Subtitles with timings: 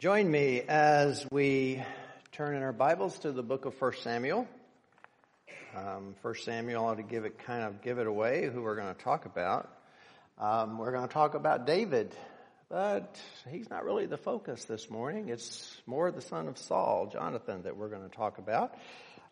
[0.00, 1.84] Join me as we
[2.32, 4.48] turn in our Bibles to the book of 1 Samuel.
[5.76, 8.94] Um, 1 Samuel ought to give it kind of give it away who we're going
[8.94, 9.68] to talk about.
[10.38, 12.16] Um, we're going to talk about David,
[12.70, 13.20] but
[13.50, 15.28] he's not really the focus this morning.
[15.28, 18.72] It's more the son of Saul, Jonathan, that we're going to talk about.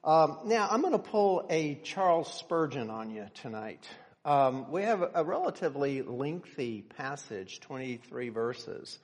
[0.05, 3.89] Um, now, I'm going to pull a Charles Spurgeon on you tonight.
[4.23, 8.98] Um, we have a relatively lengthy passage, 23 verses.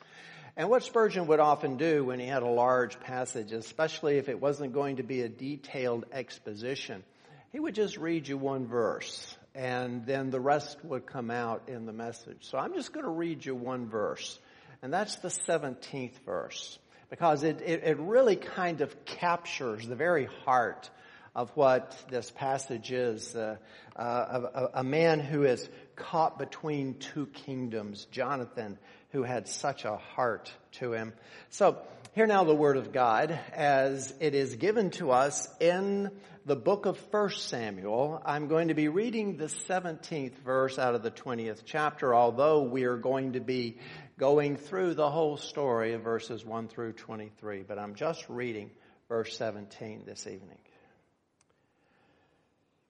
[0.57, 4.41] And what Spurgeon would often do when he had a large passage, especially if it
[4.41, 7.03] wasn't going to be a detailed exposition,
[7.51, 11.87] he would just read you one verse and then the rest would come out in
[11.87, 12.39] the message.
[12.43, 14.39] So I'm just going to read you one verse
[14.81, 16.79] and that's the 17th verse
[17.11, 20.89] because it, it, it really kind of captures the very heart
[21.35, 23.35] of what this passage is.
[23.35, 23.57] Uh,
[23.97, 28.79] uh, a, a man who is caught between two kingdoms, Jonathan,
[29.15, 31.13] who had such a heart to him.
[31.51, 31.79] So,
[32.15, 36.11] hear now the word of God as it is given to us in
[36.45, 38.21] the book of 1 Samuel.
[38.27, 42.83] I'm going to be reading the 17th verse out of the 20th chapter, although we
[42.87, 43.79] are going to be
[44.19, 48.73] going through the whole story of verses 1 through 23, but I'm just reading
[49.09, 50.59] verse 17 this evening.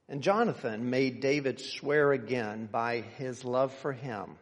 [0.08, 4.38] And Jonathan made David swear again by his love for him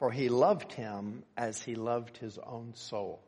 [0.00, 3.22] for he loved him as he loved his own soul.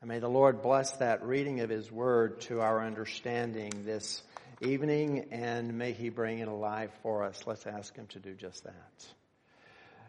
[0.00, 4.22] And may the Lord bless that reading of his word to our understanding this
[4.60, 7.42] evening, and may he bring it alive for us.
[7.44, 9.06] Let's ask him to do just that.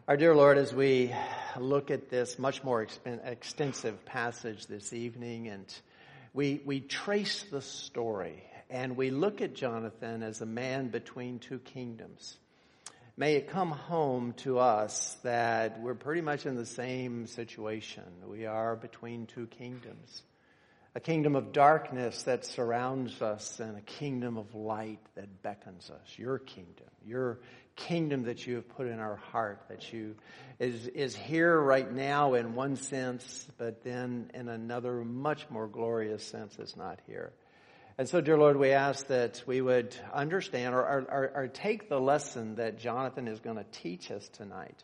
[0.07, 1.11] Our dear Lord, as we
[1.59, 2.85] look at this much more
[3.25, 5.66] extensive passage this evening, and
[6.31, 11.57] we, we trace the story, and we look at Jonathan as a man between two
[11.57, 12.38] kingdoms.
[13.17, 18.03] May it come home to us that we're pretty much in the same situation.
[18.27, 20.22] We are between two kingdoms.
[20.95, 26.17] A kingdom of darkness that surrounds us and a kingdom of light that beckons us.
[26.17, 26.88] Your kingdom.
[27.06, 27.39] Your
[27.78, 30.16] kingdom that you have put in our heart that you
[30.59, 36.25] is, is here right now in one sense, but then in another much more glorious
[36.25, 37.31] sense is not here.
[37.97, 42.00] And so, dear Lord, we ask that we would understand or, or, or, take the
[42.00, 44.83] lesson that Jonathan is going to teach us tonight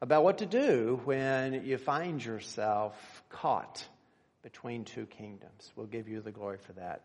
[0.00, 3.84] about what to do when you find yourself caught
[4.42, 5.70] between two kingdoms.
[5.76, 7.02] We'll give you the glory for that.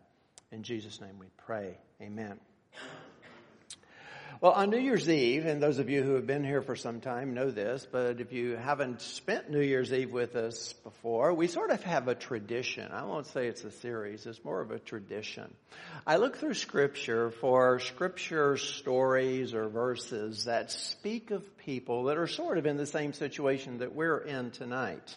[0.50, 1.76] In Jesus' name we pray.
[2.00, 2.40] Amen.
[4.44, 7.00] Well, on New Year's Eve, and those of you who have been here for some
[7.00, 11.46] time know this, but if you haven't spent New Year's Eve with us before, we
[11.46, 12.92] sort of have a tradition.
[12.92, 15.50] I won't say it's a series, it's more of a tradition.
[16.06, 22.26] I look through scripture for scripture stories or verses that speak of people that are
[22.26, 25.16] sort of in the same situation that we're in tonight.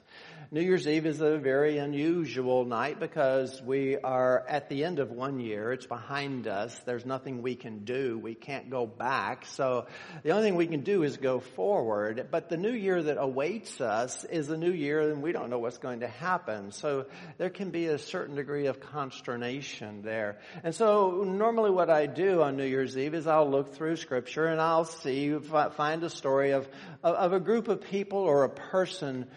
[0.49, 5.11] New Year's Eve is a very unusual night because we are at the end of
[5.11, 5.73] one year.
[5.73, 6.73] It's behind us.
[6.85, 8.17] There's nothing we can do.
[8.17, 9.45] We can't go back.
[9.45, 9.87] So
[10.23, 12.29] the only thing we can do is go forward.
[12.31, 15.59] But the new year that awaits us is a new year and we don't know
[15.59, 16.71] what's going to happen.
[16.71, 20.39] So there can be a certain degree of consternation there.
[20.63, 24.45] And so normally what I do on New Year's Eve is I'll look through scripture
[24.45, 26.69] and I'll see, find a story of,
[27.03, 29.27] of a group of people or a person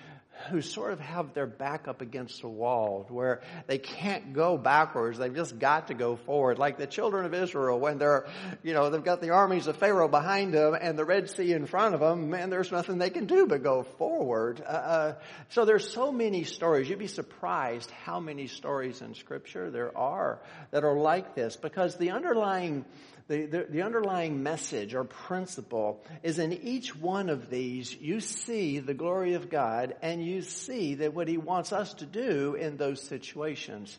[0.48, 5.18] who sort of have their back up against the wall where they can't go backwards.
[5.18, 6.58] They've just got to go forward.
[6.58, 8.26] Like the children of Israel when they're,
[8.62, 11.66] you know, they've got the armies of Pharaoh behind them and the Red Sea in
[11.66, 14.62] front of them and there's nothing they can do but go forward.
[14.64, 15.14] Uh, uh,
[15.50, 16.88] so there's so many stories.
[16.88, 20.40] You'd be surprised how many stories in scripture there are
[20.70, 22.84] that are like this because the underlying
[23.30, 28.80] the, the, the, underlying message or principle is in each one of these, you see
[28.80, 32.76] the glory of God and you see that what He wants us to do in
[32.76, 33.98] those situations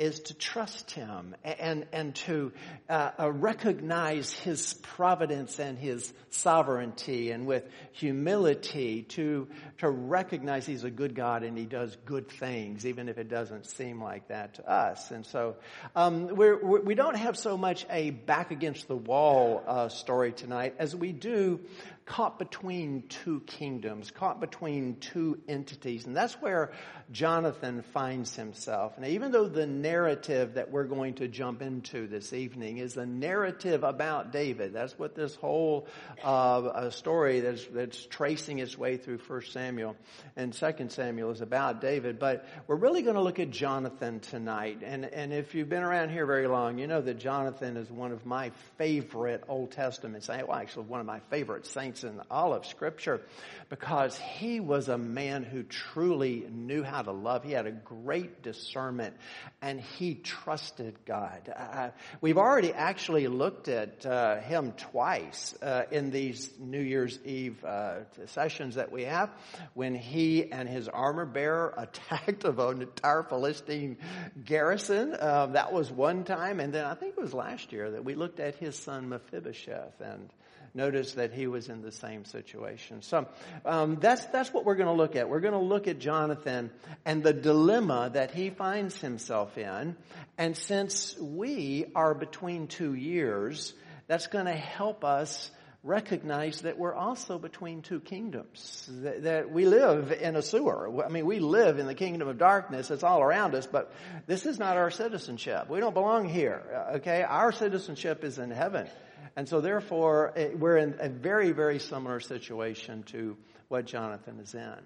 [0.00, 2.52] is to trust Him and, and to
[2.88, 9.46] uh, uh, recognize His providence and His sovereignty and with humility to,
[9.78, 13.66] to recognize He's a good God and He does good things, even if it doesn't
[13.66, 15.10] seem like that to us.
[15.10, 15.56] And so,
[15.94, 19.90] um, we're, we're, we do not have so much a back against the wall uh,
[19.90, 21.60] story tonight as we do
[22.06, 26.06] caught between two kingdoms, caught between two entities.
[26.06, 26.72] And that's where
[27.12, 28.94] Jonathan finds himself.
[28.96, 33.06] And even though the narrative that we're going to jump into this evening is a
[33.06, 35.86] narrative about David, that's what this whole
[36.24, 39.96] uh, story that's, that's tracing its way through 1 Samuel
[40.36, 42.18] and 2 Samuel is about David.
[42.18, 44.80] But we're really going to look at Jonathan tonight.
[44.82, 48.10] And, and if you've been around here very long, you know that Jonathan is one
[48.10, 50.48] of my favorite Old Testament saints.
[50.48, 53.20] Well, actually, one of my favorite saints saints in all of Scripture
[53.68, 57.44] because he was a man who truly knew how to love.
[57.44, 59.14] He had a great discernment
[59.62, 61.52] and he trusted God.
[61.54, 67.64] Uh, we've already actually looked at uh, him twice uh, in these New Year's Eve
[67.64, 69.30] uh, sessions that we have
[69.74, 73.96] when he and his armor bearer attacked an entire Philistine
[74.44, 75.16] garrison.
[75.18, 76.60] Um, that was one time.
[76.60, 80.00] And then I think it was last year that we looked at his son Mephibosheth
[80.00, 80.30] and
[80.74, 83.02] notice that he was in the same situation.
[83.02, 83.26] So
[83.64, 85.28] um, that's that's what we're going to look at.
[85.28, 86.70] We're going to look at Jonathan
[87.04, 89.96] and the dilemma that he finds himself in.
[90.38, 93.74] And since we are between two years,
[94.06, 95.50] that's going to help us
[95.82, 98.88] recognize that we're also between two kingdoms.
[99.02, 101.02] That, that, we live in a sewer.
[101.02, 102.90] I mean, we live in the kingdom of darkness.
[102.90, 103.92] It's all around us, but
[104.26, 105.70] this is not our citizenship.
[105.70, 106.62] We don't belong here.
[106.96, 107.22] Okay?
[107.22, 108.88] Our citizenship is in heaven.
[109.36, 113.36] And so therefore, eh, we're in a very, very similar situation to
[113.68, 114.78] what Jonathan is in.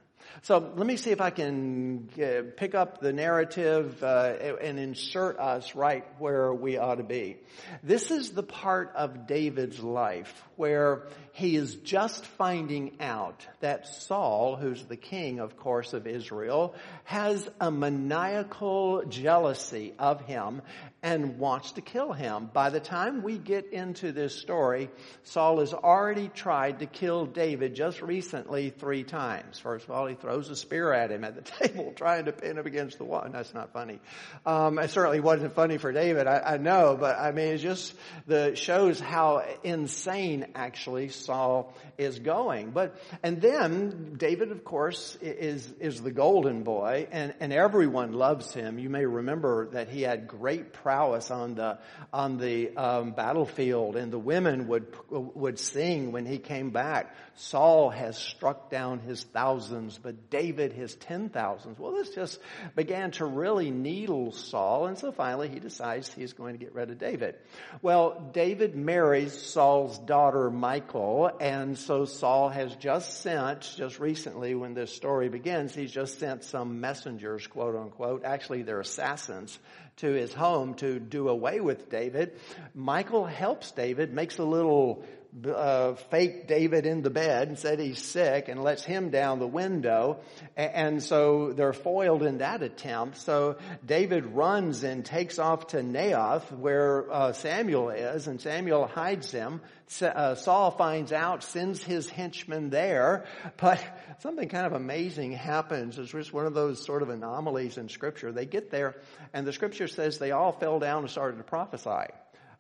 [0.42, 5.38] So let me see if I can uh, pick up the narrative uh, and insert
[5.38, 7.36] us right where we ought to be.
[7.82, 14.56] This is the part of David's life where he is just finding out that Saul,
[14.56, 16.74] who's the king, of course, of Israel,
[17.04, 20.62] has a maniacal jealousy of him
[21.02, 22.48] and wants to kill him.
[22.52, 24.90] By the time we get into this story,
[25.24, 29.58] Saul has already tried to kill David just recently three times.
[29.58, 32.66] First of all, throws a spear at him at the table, trying to pin him
[32.66, 33.22] against the wall.
[33.22, 34.00] And That's not funny.
[34.46, 37.94] Um, it certainly wasn't funny for David, I, I know, but I mean, it just
[38.26, 42.70] the shows how insane actually Saul is going.
[42.70, 48.52] But and then David, of course, is is the golden boy, and and everyone loves
[48.52, 48.78] him.
[48.78, 51.78] You may remember that he had great prowess on the
[52.12, 57.14] on the um, battlefield, and the women would would sing when he came back.
[57.36, 61.78] Saul has struck down his thousands, but David his ten thousands.
[61.78, 62.40] Well, this just
[62.76, 66.90] began to really needle Saul, and so finally he decides he's going to get rid
[66.90, 67.36] of David.
[67.82, 74.74] Well, David marries Saul's daughter Michal, and so Saul has just sent, just recently when
[74.74, 78.24] this story begins, he's just sent some messengers, quote unquote.
[78.24, 79.58] Actually, they're assassins
[79.96, 82.38] to his home to do away with David.
[82.74, 85.04] Michal helps David, makes a little
[85.46, 89.46] uh, fake David in the bed and said he's sick and lets him down the
[89.46, 90.20] window.
[90.56, 93.18] And so they're foiled in that attempt.
[93.18, 99.30] So David runs and takes off to Naioth where uh, Samuel is and Samuel hides
[99.32, 99.60] him.
[100.00, 103.26] Uh, Saul finds out, sends his henchmen there,
[103.56, 103.84] but
[104.20, 105.98] something kind of amazing happens.
[105.98, 108.30] It's just one of those sort of anomalies in scripture.
[108.32, 108.96] They get there
[109.32, 112.12] and the scripture says they all fell down and started to prophesy.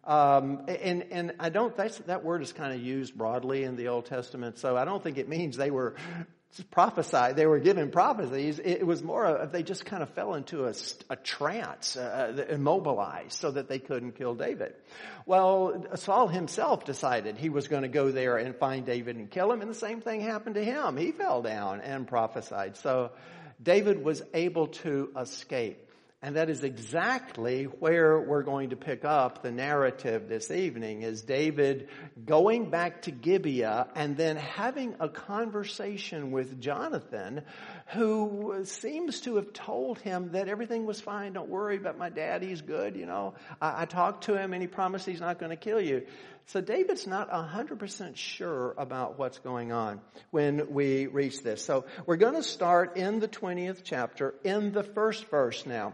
[0.06, 1.74] Um, and, and I don't,
[2.06, 5.16] that word is kind of used broadly in the Old Testament, so I don't think
[5.16, 5.94] it means they were
[6.70, 8.60] prophesied, they were given prophecies.
[8.62, 10.74] It was more of, they just kind of fell into a,
[11.10, 14.74] a trance, uh, immobilized so that they couldn't kill David.
[15.26, 19.50] Well, Saul himself decided he was going to go there and find David and kill
[19.50, 20.96] him, and the same thing happened to him.
[20.96, 22.76] He fell down and prophesied.
[22.76, 23.10] So
[23.62, 25.83] David was able to escape.
[26.24, 31.20] And that is exactly where we're going to pick up the narrative this evening is
[31.20, 31.90] David
[32.24, 37.42] going back to Gibeah and then having a conversation with Jonathan
[37.88, 41.34] who seems to have told him that everything was fine.
[41.34, 42.42] Don't worry about my dad.
[42.42, 42.96] He's good.
[42.96, 45.78] You know, I, I talked to him and he promised he's not going to kill
[45.78, 46.06] you.
[46.46, 50.00] So David's not 100% sure about what's going on
[50.30, 51.62] when we reach this.
[51.62, 55.92] So we're going to start in the 20th chapter in the first verse now.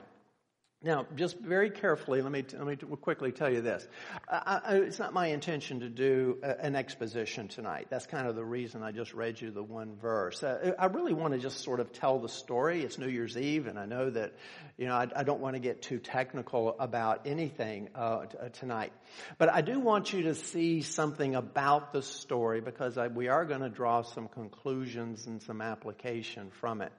[0.83, 3.87] Now, just very carefully, let me, let me quickly tell you this.
[4.27, 7.89] I, I, it's not my intention to do a, an exposition tonight.
[7.91, 10.43] That's kind of the reason I just read you the one verse.
[10.43, 12.83] Uh, I really want to just sort of tell the story.
[12.83, 14.33] It's New Year's Eve, and I know that,
[14.79, 18.49] you know, I, I don't want to get too technical about anything uh, t- uh,
[18.49, 18.95] tonight.
[19.37, 23.61] But I do want you to see something about the story because we are going
[23.61, 26.91] to draw some conclusions and some application from it.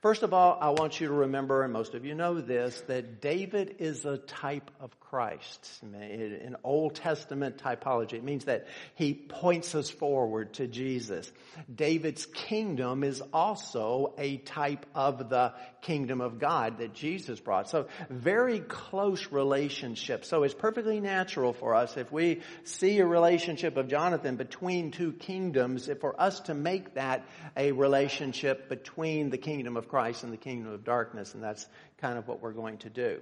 [0.00, 3.20] First of all, I want you to remember, and most of you know this, that
[3.28, 5.82] David is a type of Christ.
[5.82, 11.30] In Old Testament typology, it means that he points us forward to Jesus.
[11.74, 17.68] David's kingdom is also a type of the kingdom of God that Jesus brought.
[17.68, 20.24] So very close relationship.
[20.24, 25.12] So it's perfectly natural for us if we see a relationship of Jonathan between two
[25.12, 27.26] kingdoms, for us to make that
[27.58, 31.34] a relationship between the kingdom of Christ and the kingdom of darkness.
[31.34, 31.66] And that's
[32.00, 33.20] kind of what we're going to do.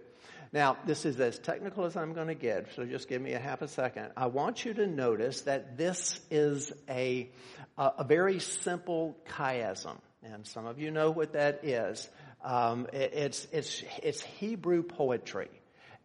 [0.52, 3.38] Now, this is as technical as I'm going to get, so just give me a
[3.38, 4.10] half a second.
[4.16, 7.28] I want you to notice that this is a,
[7.76, 12.08] a, a very simple chiasm, and some of you know what that is.
[12.44, 15.50] Um, it, it's, it's, it's Hebrew poetry.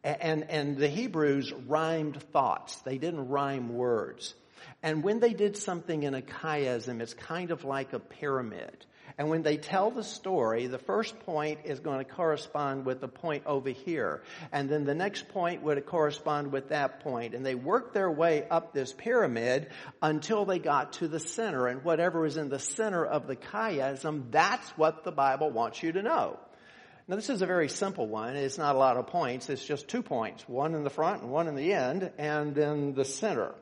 [0.04, 2.76] And, and the Hebrews rhymed thoughts.
[2.78, 4.34] They didn't rhyme words.
[4.82, 8.86] And when they did something in a chiasm, it's kind of like a pyramid.
[9.22, 13.08] And when they tell the story, the first point is going to correspond with the
[13.08, 14.24] point over here.
[14.52, 17.36] And then the next point would correspond with that point.
[17.36, 19.68] And they worked their way up this pyramid
[20.02, 21.68] until they got to the center.
[21.68, 25.92] And whatever is in the center of the chiasm, that's what the Bible wants you
[25.92, 26.40] to know.
[27.08, 28.36] Now this is a very simple one.
[28.36, 29.52] It's not a lot of points.
[29.52, 30.50] It's just two points.
[30.50, 33.54] One in the front and one in the end, and then the center.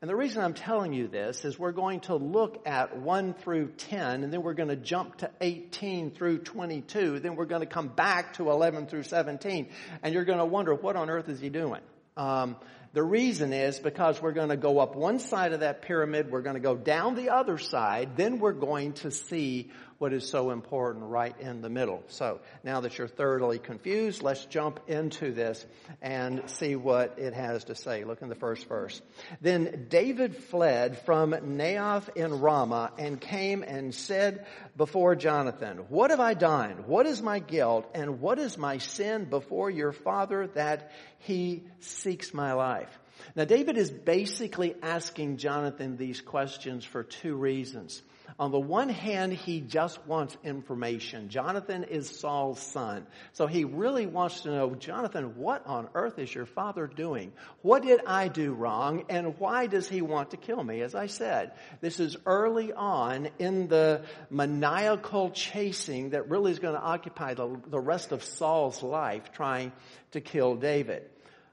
[0.00, 3.72] And the reason I'm telling you this is we're going to look at 1 through
[3.78, 7.66] 10, and then we're going to jump to 18 through 22, then we're going to
[7.66, 9.68] come back to 11 through 17,
[10.04, 11.80] and you're going to wonder, what on earth is he doing?
[12.16, 12.54] Um,
[12.92, 16.42] the reason is because we're going to go up one side of that pyramid, we're
[16.42, 20.50] going to go down the other side, then we're going to see what is so
[20.50, 22.02] important right in the middle.
[22.08, 25.66] So now that you're thoroughly confused, let's jump into this
[26.00, 28.04] and see what it has to say.
[28.04, 29.02] Look in the first verse.
[29.40, 36.20] Then David fled from Naioth in Ramah and came and said before Jonathan, what have
[36.20, 36.84] I done?
[36.86, 42.32] What is my guilt and what is my sin before your father that he seeks
[42.32, 42.96] my life?
[43.34, 48.00] Now David is basically asking Jonathan these questions for two reasons.
[48.38, 51.28] On the one hand, he just wants information.
[51.28, 53.06] Jonathan is Saul's son.
[53.32, 57.32] So he really wants to know, Jonathan, what on earth is your father doing?
[57.62, 59.04] What did I do wrong?
[59.08, 60.82] And why does he want to kill me?
[60.82, 66.74] As I said, this is early on in the maniacal chasing that really is going
[66.74, 69.72] to occupy the, the rest of Saul's life trying
[70.12, 71.08] to kill David.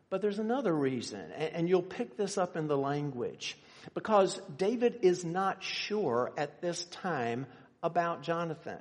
[0.10, 3.58] But there's another reason, and you'll pick this up in the language
[3.94, 7.46] because David is not sure at this time
[7.84, 8.80] about Jonathan.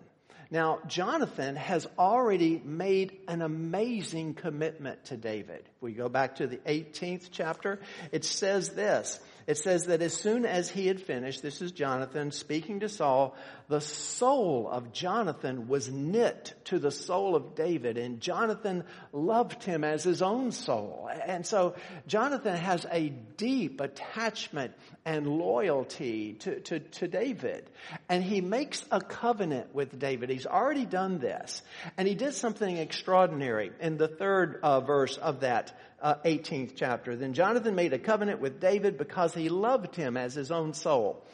[0.51, 5.63] Now, Jonathan has already made an amazing commitment to David.
[5.77, 7.81] If we go back to the 18th chapter,
[8.13, 9.19] it says this.
[9.47, 13.37] It says that as soon as he had finished, this is Jonathan speaking to Saul,
[13.69, 19.85] the soul of Jonathan was knit to the soul of David and Jonathan loved him
[19.85, 21.09] as his own soul.
[21.27, 21.75] And so
[22.07, 24.73] Jonathan has a deep attachment
[25.07, 27.71] and loyalty to, to, to David.
[28.09, 30.29] And he makes a covenant with David.
[30.29, 31.63] He's already done this.
[31.97, 37.17] And he did something extraordinary in the third uh, verse of that uh, 18th chapter.
[37.17, 41.25] Then Jonathan made a covenant with David because he loved him as his own soul.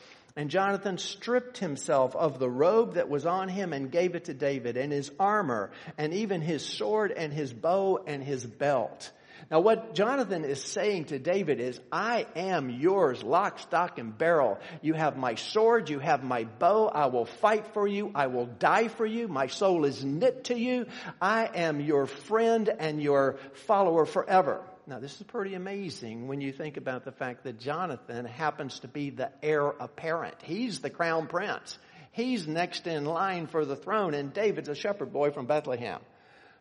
[0.41, 4.33] And Jonathan stripped himself of the robe that was on him and gave it to
[4.33, 9.11] David and his armor and even his sword and his bow and his belt.
[9.51, 14.59] Now what Jonathan is saying to David is, I am yours, lock, stock, and barrel.
[14.81, 18.47] You have my sword, you have my bow, I will fight for you, I will
[18.47, 20.87] die for you, my soul is knit to you,
[21.21, 24.65] I am your friend and your follower forever.
[24.91, 28.89] Now this is pretty amazing when you think about the fact that Jonathan happens to
[28.89, 30.35] be the heir apparent.
[30.43, 31.79] He's the crown prince.
[32.11, 36.01] He's next in line for the throne and David's a shepherd boy from Bethlehem.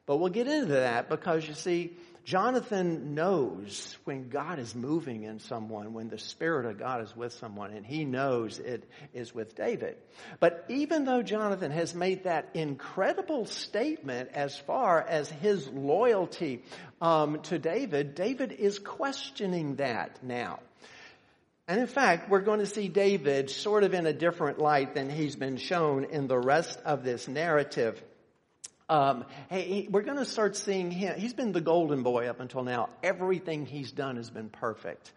[0.06, 1.98] But we'll get into that because you see,
[2.30, 7.34] Jonathan knows when God is moving in someone, when the Spirit of God is with
[7.34, 9.98] someone, and he knows it is with David.
[10.40, 16.62] But even though Jonathan has made that incredible statement as far as his loyalty
[17.02, 20.60] um, to David, David is questioning that now.
[21.68, 25.10] And in fact, we're going to see David sort of in a different light than
[25.10, 28.00] he's been shown in the rest of this narrative.
[28.90, 31.20] Um, hey, we're going to start seeing him.
[31.20, 32.90] He's been the golden boy up until now.
[33.04, 35.14] Everything he's done has been perfect.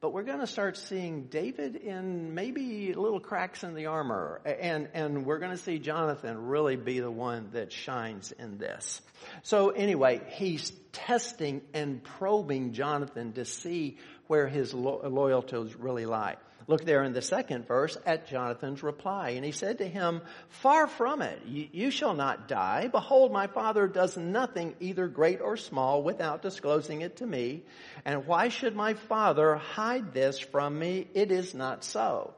[0.00, 4.40] But we're going to start seeing David in maybe little cracks in the armor.
[4.44, 9.00] And, and we're going to see Jonathan really be the one that shines in this.
[9.44, 16.36] So anyway, he's testing and probing Jonathan to see where his lo- loyalties really lie.
[16.68, 19.30] Look there in the second verse at Jonathan's reply.
[19.30, 21.42] And he said to him, Far from it.
[21.44, 22.88] You shall not die.
[22.88, 27.64] Behold, my father does nothing, either great or small, without disclosing it to me.
[28.04, 31.08] And why should my father hide this from me?
[31.14, 32.34] It is not so.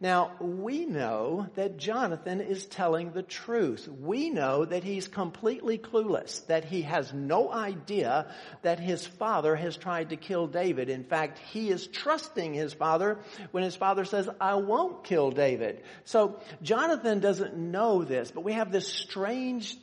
[0.00, 3.88] Now, we know that Jonathan is telling the truth.
[3.88, 8.26] We know that he's completely clueless, that he has no idea
[8.62, 10.90] that his father has tried to kill David.
[10.90, 13.18] In fact, he is trusting his father
[13.52, 15.82] when his father says, I won't kill David.
[16.04, 19.76] So, Jonathan doesn't know this, but we have this strange,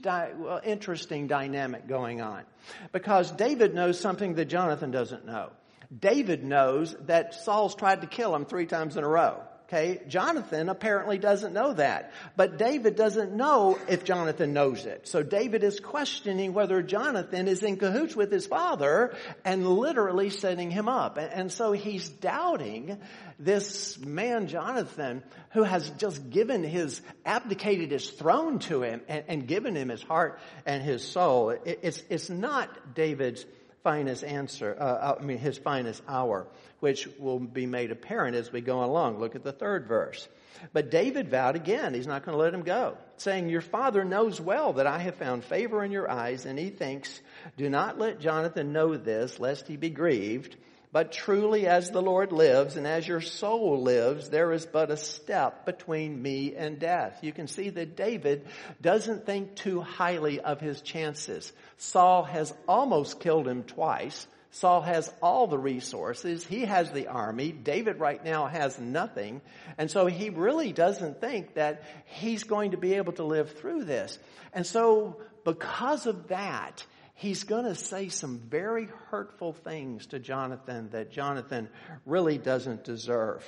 [0.63, 2.43] interesting dynamic going on.
[2.91, 5.49] Because David knows something that Jonathan doesn't know.
[5.97, 9.41] David knows that Saul's tried to kill him three times in a row.
[9.73, 12.13] Okay, Jonathan apparently doesn't know that.
[12.35, 15.07] But David doesn't know if Jonathan knows it.
[15.07, 20.69] So David is questioning whether Jonathan is in cahoots with his father and literally setting
[20.69, 21.17] him up.
[21.17, 22.99] And so he's doubting
[23.39, 29.47] this man Jonathan who has just given his, abdicated his throne to him and, and
[29.47, 31.49] given him his heart and his soul.
[31.49, 33.43] It, it's, it's not David's
[33.83, 36.47] finest answer, uh, uh, I mean, his finest hour,
[36.79, 39.19] which will be made apparent as we go along.
[39.19, 40.27] Look at the third verse.
[40.71, 44.39] But David vowed again, he's not going to let him go, saying, Your father knows
[44.39, 47.21] well that I have found favor in your eyes, and he thinks,
[47.57, 50.55] Do not let Jonathan know this, lest he be grieved.
[50.93, 54.95] But truly as the Lord lives and as your soul lives, there is but a
[54.95, 57.17] step between me and death.
[57.23, 58.45] You can see that David
[58.79, 61.51] doesn't think too highly of his chances.
[61.77, 64.27] Saul has almost killed him twice.
[64.51, 66.45] Saul has all the resources.
[66.45, 67.51] He has the army.
[67.51, 69.41] David right now has nothing.
[69.79, 73.85] And so he really doesn't think that he's going to be able to live through
[73.85, 74.19] this.
[74.53, 80.89] And so because of that, he's going to say some very hurtful things to Jonathan
[80.91, 81.69] that Jonathan
[82.05, 83.43] really doesn't deserve.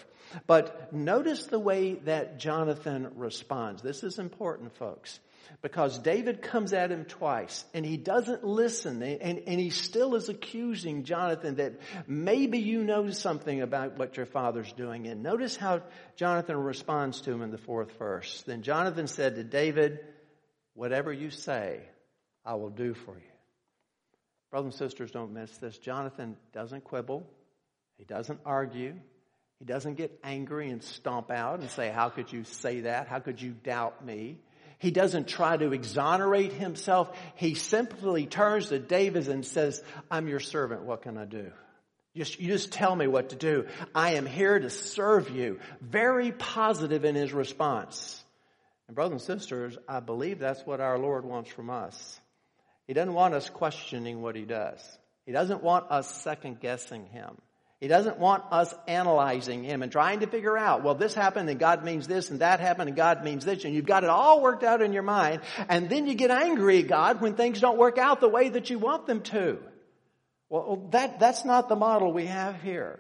[0.48, 3.82] But notice the way that Jonathan responds.
[3.82, 5.20] This is important, folks.
[5.62, 10.28] Because David comes at him twice and he doesn't listen and, and he still is
[10.28, 15.08] accusing Jonathan that maybe you know something about what your father's doing.
[15.08, 15.84] And notice how
[16.16, 18.44] Jonathan responds to him in the fourth verse.
[18.48, 20.00] Then Jonathan said to David,
[20.74, 21.82] whatever you say,
[22.44, 23.35] I will do for you.
[24.56, 25.78] Brothers and sisters, don't miss this.
[25.78, 27.28] Jonathan doesn't quibble.
[27.98, 28.96] He doesn't argue.
[29.60, 33.10] He doesn't get angry and stomp out and say, how could you say that?
[33.10, 34.38] How could you doubt me?
[34.80, 37.14] He doesn't try to exonerate himself.
[37.36, 40.84] He simply turns to David and says, I'm your servant.
[40.84, 41.52] What can I do?
[42.16, 43.68] Just, you just tell me what to do.
[43.94, 45.60] I am here to serve you.
[45.82, 48.24] Very positive in his response.
[48.88, 52.22] And brothers and sisters, I believe that's what our Lord wants from us.
[52.88, 54.80] He doesn't want us questioning what he does.
[55.26, 57.38] He doesn't want us second guessing him.
[57.82, 61.60] He doesn't want us analyzing him and trying to figure out, well, this happened and
[61.60, 64.42] God means this and that happened and God means this and you've got it all
[64.42, 67.78] worked out in your mind and then you get angry at God when things don't
[67.78, 69.60] work out the way that you want them to.
[70.50, 73.00] Well, that, that's not the model we have here.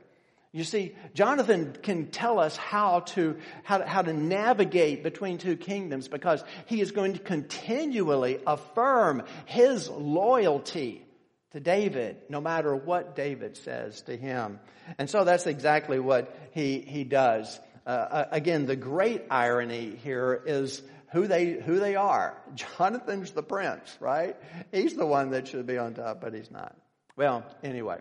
[0.55, 5.57] You see, Jonathan can tell us how to, how to, how to navigate between two
[5.57, 11.05] kingdoms because he is going to continually affirm his loyalty
[11.51, 14.61] to David, no matter what David says to him.
[14.97, 17.59] And so that's exactly what he, he does.
[17.85, 22.41] Uh, again, the great irony here is who they, who they are.
[22.77, 24.37] Jonathan's the prince, right?
[24.71, 26.73] He's the one that should be on top, but he's not.
[27.17, 27.99] Well, anyway.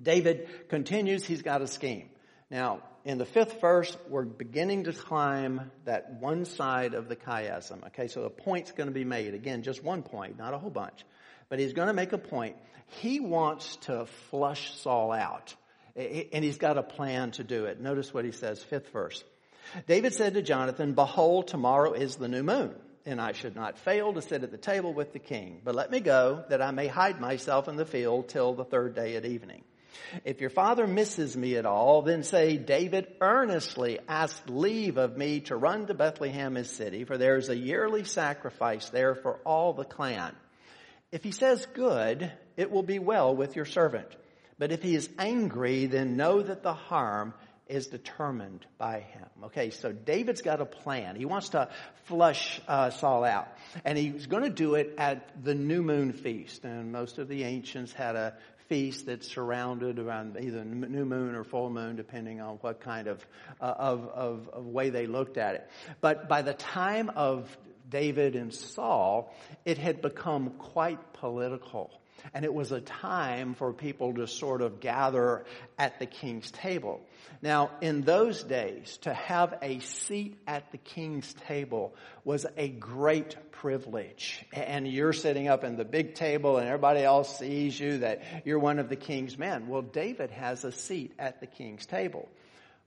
[0.00, 2.08] David continues, he's got a scheme.
[2.50, 7.86] Now, in the fifth verse, we're beginning to climb that one side of the chiasm.
[7.88, 9.34] Okay, so a point's going to be made.
[9.34, 11.04] Again, just one point, not a whole bunch.
[11.48, 12.56] But he's going to make a point.
[12.86, 15.54] He wants to flush Saul out.
[15.96, 17.80] And he's got a plan to do it.
[17.80, 19.24] Notice what he says, fifth verse.
[19.86, 24.12] David said to Jonathan, Behold, tomorrow is the new moon, and I should not fail
[24.14, 25.60] to sit at the table with the king.
[25.64, 28.94] But let me go, that I may hide myself in the field till the third
[28.94, 29.64] day at evening.
[30.24, 35.40] If your father misses me at all, then say, David earnestly asked leave of me
[35.42, 39.72] to run to Bethlehem his city, for there is a yearly sacrifice there for all
[39.72, 40.34] the clan.
[41.10, 44.08] If he says good, it will be well with your servant.
[44.58, 47.32] But if he is angry, then know that the harm
[47.68, 49.26] is determined by him.
[49.44, 51.16] Okay, so David's got a plan.
[51.16, 51.68] He wants to
[52.04, 53.48] flush uh, Saul out.
[53.84, 56.64] And he's going to do it at the new moon feast.
[56.64, 58.34] And most of the ancients had a
[58.68, 63.26] feast that's surrounded around either new moon or full moon, depending on what kind of,
[63.60, 65.70] uh, of, of, of way they looked at it.
[66.00, 67.56] But by the time of
[67.88, 71.90] David and Saul, it had become quite political.
[72.34, 75.44] And it was a time for people to sort of gather
[75.78, 77.00] at the king's table.
[77.42, 83.36] Now, in those days, to have a seat at the king's table was a great
[83.52, 84.44] privilege.
[84.52, 88.58] And you're sitting up in the big table and everybody else sees you that you're
[88.58, 89.68] one of the king's men.
[89.68, 92.28] Well, David has a seat at the king's table.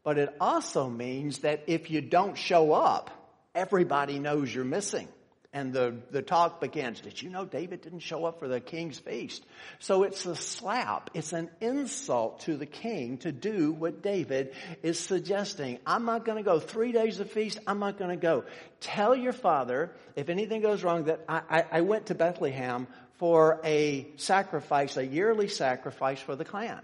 [0.04, 3.12] But it also means that if you don't show up,
[3.54, 5.08] everybody knows you're missing.
[5.54, 7.02] And the, the talk begins.
[7.02, 9.46] Did you know David didn't show up for the king's feast?
[9.80, 11.10] So it's a slap.
[11.14, 15.80] It's an insult to the king to do what David is suggesting.
[15.86, 17.60] I'm not going to go three days of feast.
[17.68, 18.46] I'm not going to go.
[18.80, 22.88] Tell your father, if anything goes wrong, that I, I, I went to Bethlehem
[23.18, 26.82] for a sacrifice, a yearly sacrifice for the clan.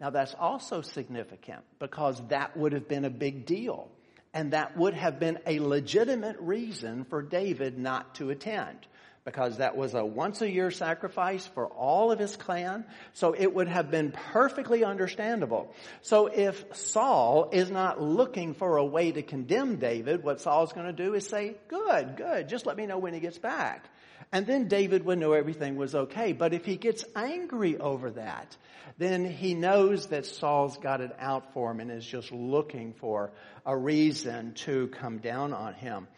[0.00, 3.90] Now that's also significant because that would have been a big deal.
[4.34, 8.78] And that would have been a legitimate reason for David not to attend.
[9.24, 12.84] Because that was a once a year sacrifice for all of his clan.
[13.12, 15.72] So it would have been perfectly understandable.
[16.00, 20.86] So if Saul is not looking for a way to condemn David, what Saul's going
[20.86, 23.88] to do is say, good, good, just let me know when he gets back.
[24.32, 26.32] And then David would know everything was okay.
[26.32, 28.56] But if he gets angry over that,
[28.96, 33.30] then he knows that Saul's got it out for him and is just looking for
[33.66, 36.08] a reason to come down on him.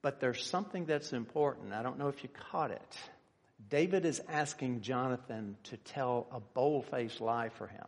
[0.00, 1.72] But there's something that's important.
[1.72, 2.98] I don't know if you caught it.
[3.68, 7.86] David is asking Jonathan to tell a bold-faced lie for him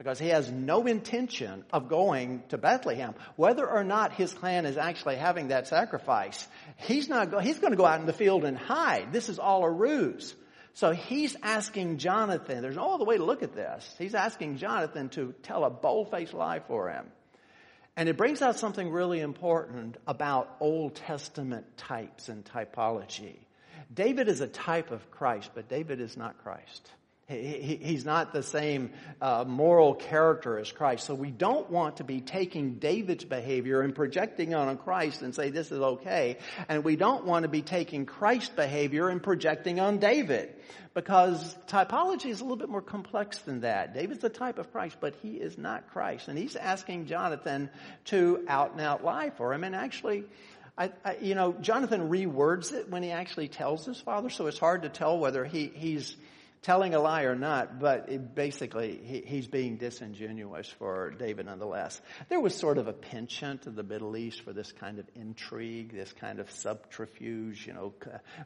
[0.00, 3.14] because he has no intention of going to Bethlehem.
[3.36, 7.72] Whether or not his clan is actually having that sacrifice, he's not go, he's going
[7.72, 9.12] to go out in the field and hide.
[9.12, 10.34] This is all a ruse.
[10.72, 13.94] So he's asking Jonathan, there's no other way to look at this.
[13.98, 17.04] He's asking Jonathan to tell a bold-faced lie for him.
[17.94, 23.36] And it brings out something really important about Old Testament types and typology.
[23.92, 26.90] David is a type of Christ, but David is not Christ.
[27.30, 28.90] He, he's not the same
[29.20, 31.06] uh, moral character as Christ.
[31.06, 35.50] So we don't want to be taking David's behavior and projecting on Christ and say
[35.50, 36.38] this is okay.
[36.68, 40.54] And we don't want to be taking Christ's behavior and projecting on David.
[40.92, 43.94] Because typology is a little bit more complex than that.
[43.94, 46.26] David's the type of Christ, but he is not Christ.
[46.26, 47.70] And he's asking Jonathan
[48.06, 49.62] to out and out lie for him.
[49.62, 50.24] And actually,
[50.76, 54.58] I, I, you know, Jonathan rewords it when he actually tells his father, so it's
[54.58, 56.16] hard to tell whether he, he's
[56.62, 62.00] telling a lie or not, but it basically he, he's being disingenuous for David nonetheless.
[62.28, 65.92] There was sort of a penchant in the Middle East for this kind of intrigue,
[65.92, 67.94] this kind of subterfuge, you know,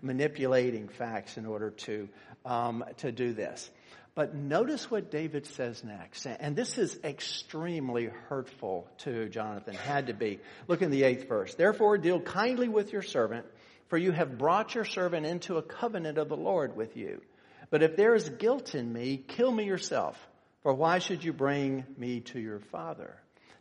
[0.00, 2.08] manipulating facts in order to
[2.44, 3.70] um, to do this.
[4.14, 6.24] But notice what David says next.
[6.26, 10.38] And this is extremely hurtful to Jonathan, had to be.
[10.68, 11.56] Look in the eighth verse.
[11.56, 13.44] Therefore, deal kindly with your servant,
[13.88, 17.22] for you have brought your servant into a covenant of the Lord with you.
[17.70, 20.18] But if there is guilt in me, kill me yourself.
[20.62, 23.20] For why should you bring me to your father?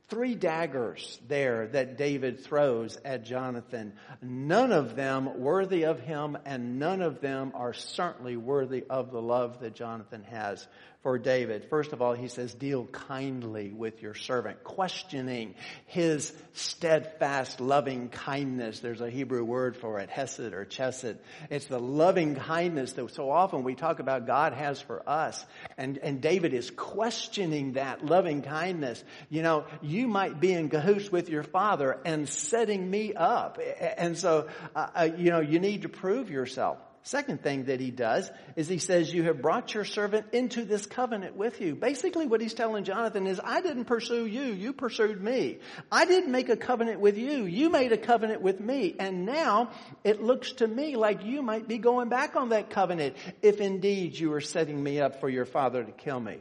[0.09, 3.93] Three daggers there that David throws at Jonathan.
[4.21, 9.21] None of them worthy of him and none of them are certainly worthy of the
[9.21, 10.67] love that Jonathan has
[11.03, 11.65] for David.
[11.69, 15.53] First of all, he says, deal kindly with your servant, questioning
[15.85, 18.79] his steadfast loving kindness.
[18.79, 21.17] There's a Hebrew word for it, hesed or chesed.
[21.49, 25.45] It's the loving kindness that so often we talk about God has for us.
[25.77, 29.03] And, and David is questioning that loving kindness.
[29.29, 33.59] You know, you might be in cahoots with your father and setting me up.
[33.97, 36.77] And so, uh, uh you know, you need to prove yourself.
[37.05, 40.85] Second thing that he does is he says, you have brought your servant into this
[40.85, 41.75] covenant with you.
[41.75, 45.59] Basically what he's telling Jonathan is, I didn't pursue you, you pursued me.
[45.91, 48.95] I didn't make a covenant with you, you made a covenant with me.
[48.97, 49.71] And now
[50.05, 54.17] it looks to me like you might be going back on that covenant if indeed
[54.17, 56.39] you are setting me up for your father to kill me.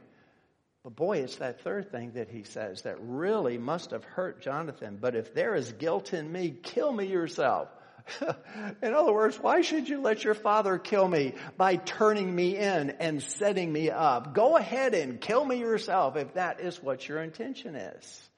[0.84, 4.98] But boy, it's that third thing that he says that really must have hurt Jonathan.
[5.00, 7.68] But if there is guilt in me, kill me yourself.
[8.82, 12.90] in other words, why should you let your father kill me by turning me in
[12.90, 14.34] and setting me up?
[14.34, 18.30] Go ahead and kill me yourself if that is what your intention is.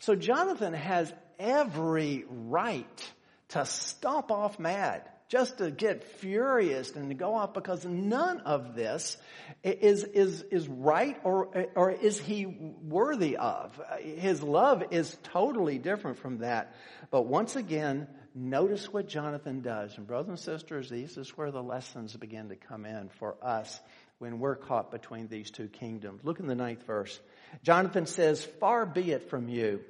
[0.00, 3.12] So Jonathan has every right
[3.48, 8.74] to stomp off mad, just to get furious and to go off because none of
[8.74, 9.16] this
[9.62, 13.78] is, is, is right or, or is he worthy of.
[14.00, 16.74] His love is totally different from that.
[17.10, 19.96] But once again, notice what Jonathan does.
[19.96, 23.80] And brothers and sisters, this is where the lessons begin to come in for us
[24.18, 26.22] when we're caught between these two kingdoms.
[26.24, 27.18] Look in the ninth verse.
[27.62, 29.80] Jonathan says, far be it from you.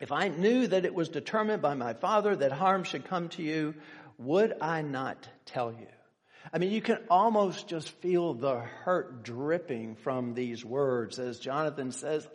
[0.00, 3.42] If I knew that it was determined by my father that harm should come to
[3.42, 3.74] you,
[4.18, 5.86] would I not tell you?
[6.52, 11.92] I mean, you can almost just feel the hurt dripping from these words as Jonathan
[11.92, 12.26] says,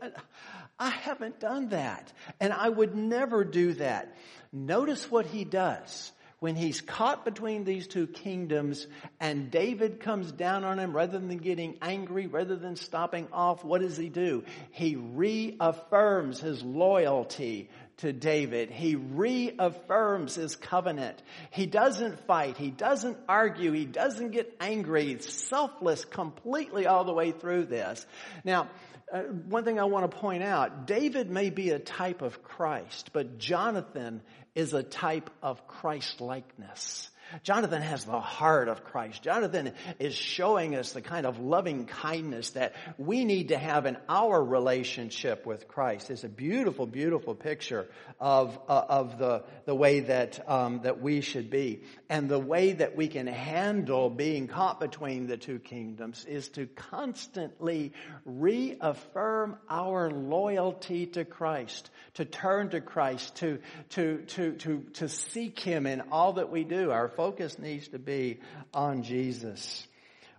[0.77, 2.11] I haven't done that.
[2.39, 4.15] And I would never do that.
[4.55, 6.13] Notice what he does.
[6.39, 8.85] when he's caught between these two kingdoms
[9.19, 13.81] and David comes down on him rather than getting angry, rather than stopping off, what
[13.81, 14.43] does he do?
[14.69, 18.69] He reaffirms his loyalty to David.
[18.69, 21.23] He reaffirms his covenant.
[21.51, 22.57] He doesn't fight.
[22.57, 23.71] He doesn't argue.
[23.71, 25.15] He doesn't get angry.
[25.15, 28.05] He's selfless completely all the way through this.
[28.43, 28.69] Now,
[29.11, 33.11] uh, one thing I want to point out, David may be a type of Christ,
[33.13, 34.21] but Jonathan
[34.55, 37.09] is a type of Christ likeness.
[37.43, 39.21] Jonathan has the heart of Christ.
[39.23, 43.97] Jonathan is showing us the kind of loving kindness that we need to have in
[44.07, 46.11] our relationship with Christ.
[46.11, 51.21] It's a beautiful, beautiful picture of uh, of the the way that um, that we
[51.21, 56.25] should be, and the way that we can handle being caught between the two kingdoms
[56.25, 57.93] is to constantly
[58.25, 63.59] reaffirm our loyalty to Christ, to turn to Christ, to
[63.89, 66.91] to to to to seek Him in all that we do.
[66.91, 68.39] Our focus needs to be
[68.73, 69.87] on Jesus.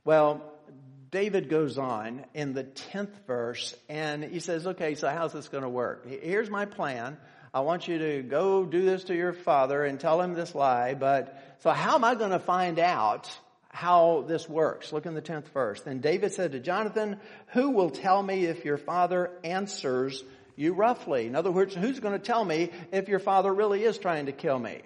[0.04, 0.42] Well,
[1.10, 5.62] David goes on in the 10th verse and he says, okay, so how's this going
[5.62, 6.06] to work?
[6.06, 7.16] Here's my plan.
[7.54, 10.94] I want you to go do this to your father and tell him this lie,
[10.94, 13.30] but so how am I going to find out
[13.68, 14.92] how this works?
[14.92, 15.80] Look in the 10th verse.
[15.80, 20.22] Then David said to Jonathan, who will tell me if your father answers
[20.56, 21.26] you roughly?
[21.26, 24.32] In other words, who's going to tell me if your father really is trying to
[24.32, 24.82] kill me?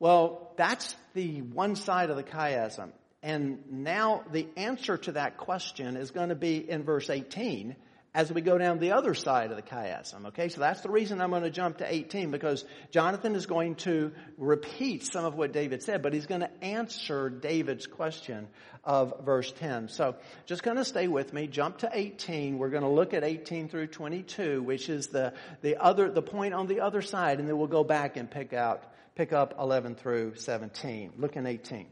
[0.00, 2.90] Well, that's the one side of the chiasm.
[3.22, 7.76] And now the answer to that question is going to be in verse 18
[8.12, 10.26] as we go down the other side of the chiasm.
[10.28, 13.76] Okay, so that's the reason I'm going to jump to 18 because Jonathan is going
[13.76, 18.48] to repeat some of what David said, but he's going to answer David's question
[18.82, 19.90] of verse 10.
[19.90, 21.46] So just going to stay with me.
[21.46, 22.58] Jump to 18.
[22.58, 26.54] We're going to look at 18 through 22, which is the, the other, the point
[26.54, 28.82] on the other side, and then we'll go back and pick out
[29.14, 31.12] pick up 11 through 17.
[31.18, 31.86] Look in 18.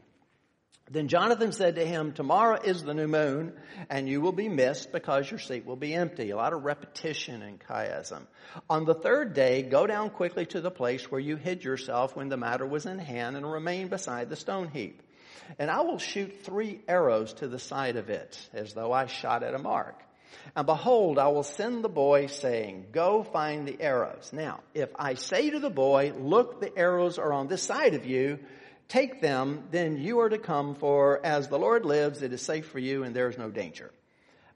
[0.91, 3.53] Then Jonathan said to him, Tomorrow is the new moon,
[3.91, 6.31] and you will be missed because your seat will be empty.
[6.31, 8.25] A lot of repetition in chiasm.
[8.69, 12.29] On the third day, go down quickly to the place where you hid yourself when
[12.29, 15.03] the matter was in hand and remain beside the stone heap.
[15.59, 19.43] And I will shoot three arrows to the side of it, as though I shot
[19.43, 20.01] at a mark.
[20.55, 24.31] And behold, I will send the boy saying, go find the arrows.
[24.33, 28.05] Now, if I say to the boy, look, the arrows are on this side of
[28.05, 28.39] you,
[28.87, 32.67] take them, then you are to come for as the Lord lives, it is safe
[32.67, 33.91] for you and there is no danger.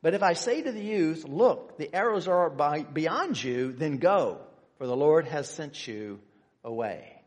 [0.02, 3.98] But if I say to the youth, look, the arrows are by, beyond you, then
[3.98, 4.40] go,
[4.78, 6.20] for the Lord has sent you
[6.64, 7.22] away.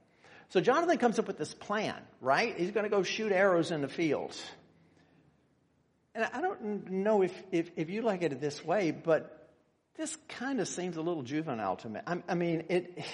[0.51, 2.57] So Jonathan comes up with this plan, right?
[2.57, 4.43] He's going to go shoot arrows in the fields.
[6.17, 9.51] And I don't know if, if, if you like it this way, but
[9.99, 12.01] this kind of seems a little juvenile to me.
[12.07, 13.05] I, I mean, it,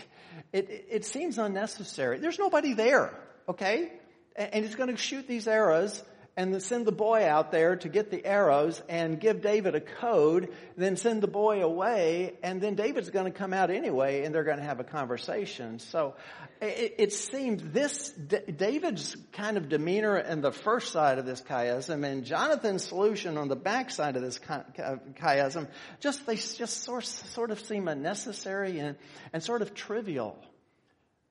[0.52, 2.20] it, it seems unnecessary.
[2.20, 3.12] There's nobody there,
[3.48, 3.92] okay?
[4.36, 6.00] And, and he's going to shoot these arrows
[6.36, 10.48] and send the boy out there to get the arrows and give David a code,
[10.76, 14.44] then send the boy away, and then David's going to come out anyway, and they're
[14.44, 15.78] going to have a conversation.
[15.78, 16.14] So
[16.62, 22.02] it, it seems this, David's kind of demeanor in the first side of this chiasm
[22.04, 25.68] and Jonathan's solution on the back side of this chiasm,
[26.00, 28.96] just, they just sort, sort of seem unnecessary and,
[29.34, 30.38] and sort of trivial.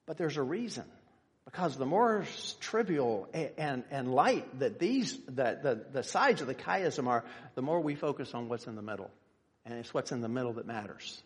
[0.06, 0.86] But there's a reason.
[1.46, 2.24] Because the more
[2.60, 7.24] trivial and, and light that these, that the, the sides of the chiasm are,
[7.56, 9.10] the more we focus on what's in the middle.
[9.66, 11.22] And it's what's in the middle that matters.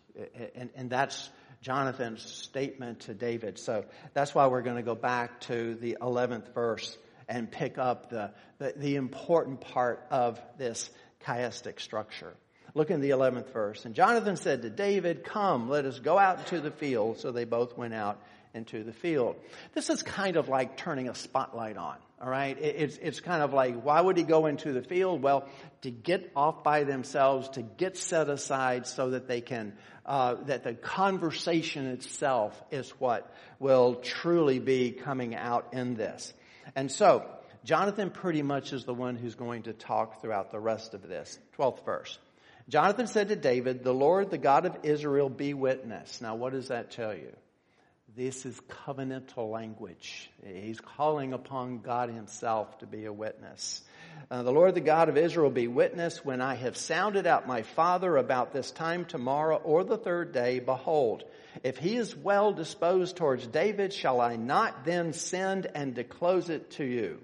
[0.54, 1.30] And, and that's
[1.62, 3.58] Jonathan's statement to David.
[3.58, 6.96] So that's why we're going to go back to the 11th verse
[7.28, 10.90] and pick up the, the, the important part of this
[11.24, 12.34] chiastic structure.
[12.74, 13.84] Look in the 11th verse.
[13.84, 17.18] And Jonathan said to David, Come, let us go out into the field.
[17.18, 18.20] So they both went out
[18.56, 19.36] into the field.
[19.74, 21.96] This is kind of like turning a spotlight on.
[22.20, 22.56] All right.
[22.58, 25.22] It's, it's kind of like, why would he go into the field?
[25.22, 25.46] Well,
[25.82, 29.74] to get off by themselves, to get set aside so that they can,
[30.06, 36.32] uh, that the conversation itself is what will truly be coming out in this.
[36.74, 37.28] And so,
[37.64, 41.38] Jonathan pretty much is the one who's going to talk throughout the rest of this.
[41.58, 42.18] 12th verse.
[42.68, 46.20] Jonathan said to David, the Lord, the God of Israel, be witness.
[46.20, 47.32] Now, what does that tell you?
[48.16, 50.30] This is covenantal language.
[50.42, 53.82] He's calling upon God himself to be a witness.
[54.30, 57.60] Uh, the Lord, the God of Israel, be witness when I have sounded out my
[57.60, 60.60] father about this time tomorrow or the third day.
[60.60, 61.24] Behold,
[61.62, 66.70] if he is well disposed towards David, shall I not then send and disclose it
[66.72, 67.20] to you?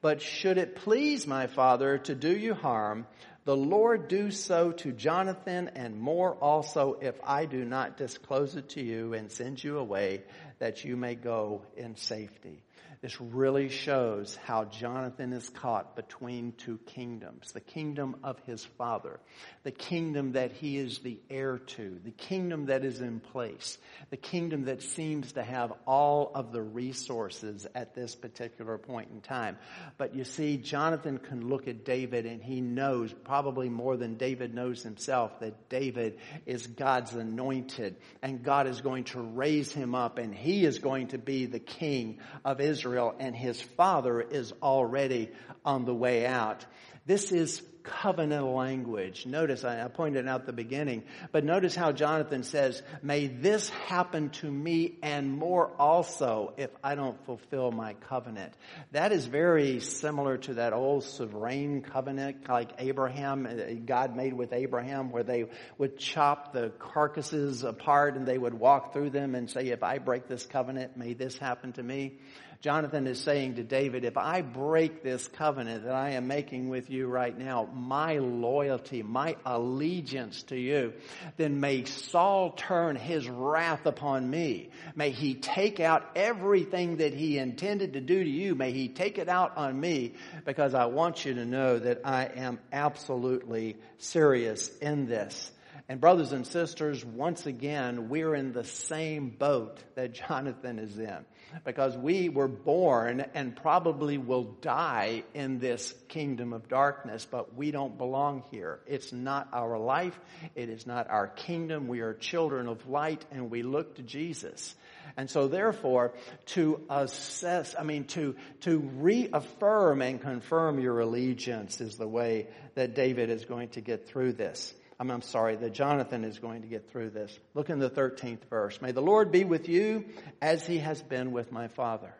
[0.00, 3.08] But should it please my father to do you harm,
[3.48, 8.68] the Lord do so to Jonathan and more also if I do not disclose it
[8.70, 10.24] to you and send you away
[10.58, 12.62] that you may go in safety.
[13.00, 17.52] This really shows how Jonathan is caught between two kingdoms.
[17.52, 19.20] The kingdom of his father,
[19.62, 23.78] the kingdom that he is the heir to, the kingdom that is in place,
[24.10, 29.20] the kingdom that seems to have all of the resources at this particular point in
[29.20, 29.58] time.
[29.96, 34.54] But you see, Jonathan can look at David and he knows, probably more than David
[34.54, 40.18] knows himself, that David is God's anointed and God is going to raise him up
[40.18, 44.54] and he is going to be the king of Israel Israel and his father is
[44.62, 45.30] already
[45.62, 46.64] on the way out.
[47.04, 49.24] This is covenantal language.
[49.24, 54.50] Notice, I pointed out the beginning, but notice how Jonathan says, may this happen to
[54.50, 58.52] me and more also if I don't fulfill my covenant.
[58.92, 64.52] That is very similar to that old sovereign covenant like Abraham, uh, God made with
[64.52, 65.46] Abraham where they
[65.78, 69.98] would chop the carcasses apart and they would walk through them and say, if I
[69.98, 72.18] break this covenant, may this happen to me.
[72.60, 76.90] Jonathan is saying to David, if I break this covenant that I am making with
[76.90, 80.92] you right now, my loyalty, my allegiance to you,
[81.36, 84.70] then may Saul turn his wrath upon me.
[84.96, 88.56] May he take out everything that he intended to do to you.
[88.56, 92.24] May he take it out on me because I want you to know that I
[92.24, 95.52] am absolutely serious in this.
[95.88, 101.24] And brothers and sisters, once again, we're in the same boat that Jonathan is in
[101.64, 107.70] because we were born and probably will die in this kingdom of darkness, but we
[107.70, 108.80] don't belong here.
[108.86, 110.18] It's not our life.
[110.54, 111.88] It is not our kingdom.
[111.88, 114.74] We are children of light and we look to Jesus.
[115.16, 116.14] And so therefore,
[116.46, 122.94] to assess, I mean, to, to reaffirm and confirm your allegiance is the way that
[122.94, 124.72] David is going to get through this.
[125.00, 127.38] I'm, I'm sorry, that Jonathan is going to get through this.
[127.54, 128.82] Look in the 13th verse.
[128.82, 130.06] May the Lord be with you
[130.42, 132.12] as he has been with my father.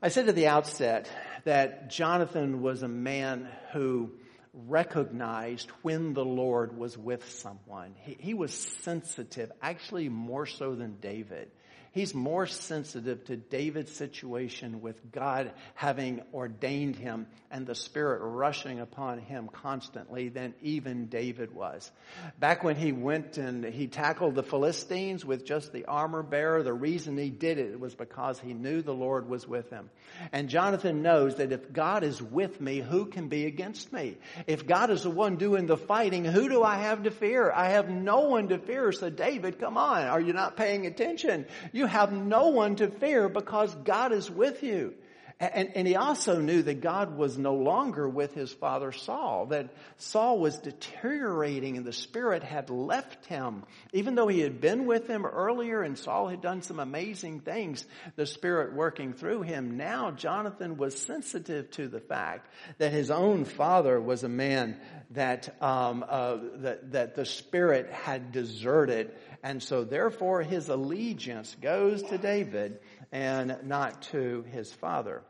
[0.00, 1.10] I said at the outset
[1.44, 4.12] that Jonathan was a man who
[4.52, 7.94] recognized when the Lord was with someone.
[7.96, 11.50] He, he was sensitive, actually more so than David
[11.94, 18.80] he's more sensitive to David's situation with God having ordained him and the Spirit rushing
[18.80, 21.90] upon him constantly than even David was.
[22.38, 26.72] Back when he went and he tackled the Philistines with just the armor bearer, the
[26.72, 29.88] reason he did it was because he knew the Lord was with him.
[30.32, 34.18] And Jonathan knows that if God is with me, who can be against me?
[34.48, 37.52] If God is the one doing the fighting, who do I have to fear?
[37.52, 38.90] I have no one to fear.
[38.90, 40.02] So David, come on.
[40.02, 41.46] Are you not paying attention?
[41.72, 44.94] You you have no one to fear because God is with you.
[45.40, 49.74] And, and, he also knew that God was no longer with his father Saul, that
[49.96, 53.64] Saul was deteriorating and the Spirit had left him.
[53.92, 57.84] Even though he had been with him earlier and Saul had done some amazing things,
[58.14, 63.44] the Spirit working through him, now Jonathan was sensitive to the fact that his own
[63.44, 69.12] father was a man that, um, uh, that, that the Spirit had deserted
[69.44, 72.80] and so therefore his allegiance goes to David
[73.12, 75.22] and not to his father.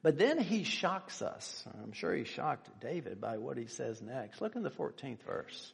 [0.00, 1.64] But then he shocks us.
[1.82, 4.40] I'm sure he shocked David by what he says next.
[4.40, 5.72] Look in the 14th verse.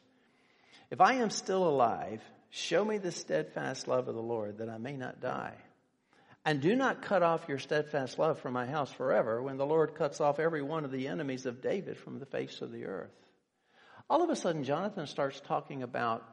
[0.89, 4.79] If I am still alive, show me the steadfast love of the Lord that I
[4.79, 5.53] may not die.
[6.43, 9.93] And do not cut off your steadfast love from my house forever when the Lord
[9.93, 13.13] cuts off every one of the enemies of David from the face of the earth.
[14.09, 16.23] All of a sudden, Jonathan starts talking about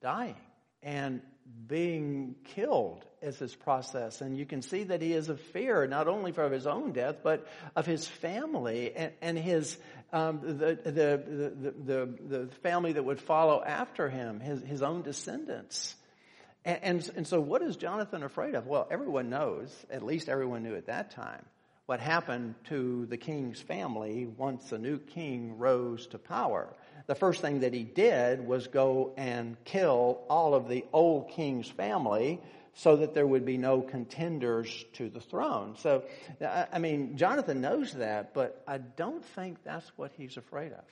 [0.00, 0.36] dying
[0.82, 1.20] and
[1.66, 4.20] being killed as this process.
[4.20, 7.16] And you can see that he is a fear, not only for his own death,
[7.22, 9.76] but of his family and, and his,
[10.12, 15.02] um, the, the, the, the, the family that would follow after him, his, his own
[15.02, 15.94] descendants.
[16.64, 18.66] And, and, and so what is Jonathan afraid of?
[18.66, 21.44] Well, everyone knows, at least everyone knew at that time,
[21.86, 26.72] what happened to the king's family once a new king rose to power
[27.06, 31.68] the first thing that he did was go and kill all of the old king's
[31.68, 32.40] family
[32.74, 35.74] so that there would be no contenders to the throne.
[35.78, 36.04] So,
[36.40, 40.84] I mean, Jonathan knows that, but I don't think that's what he's afraid of.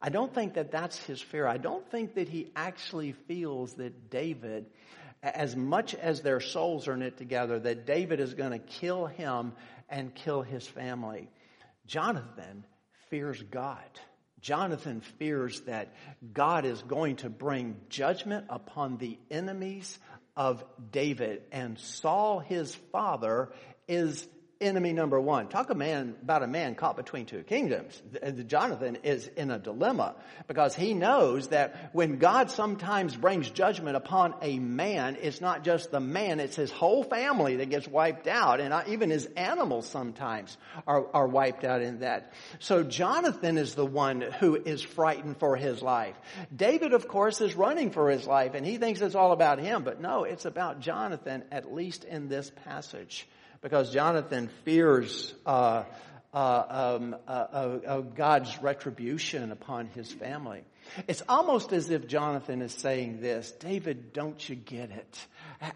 [0.00, 1.46] I don't think that that's his fear.
[1.46, 4.66] I don't think that he actually feels that David,
[5.22, 9.52] as much as their souls are knit together, that David is going to kill him
[9.88, 11.28] and kill his family.
[11.86, 12.64] Jonathan
[13.10, 13.82] fears God.
[14.40, 15.94] Jonathan fears that
[16.32, 19.98] God is going to bring judgment upon the enemies
[20.36, 21.42] of David.
[21.50, 23.50] And Saul, his father,
[23.86, 24.26] is
[24.60, 25.46] enemy number one.
[25.46, 28.02] Talk a man about a man caught between two kingdoms.
[28.20, 30.16] Uh, Jonathan is in a dilemma
[30.48, 35.92] because he knows that when God sometimes brings judgment upon a man, it's not just
[35.92, 38.60] the man, it's his whole family that gets wiped out.
[38.60, 40.56] And even his animals sometimes
[40.86, 42.32] are, are wiped out in that.
[42.58, 46.16] So Jonathan is the one who is frightened for his life.
[46.54, 49.84] David, of course, is running for his life and he thinks it's all about him,
[49.84, 53.28] but no, it's about Jonathan, at least in this passage
[53.60, 55.84] because Jonathan fears uh,
[56.32, 60.62] uh, um, uh, God's retribution upon his family.
[61.06, 65.26] It's almost as if Jonathan is saying this, David, don't you get it?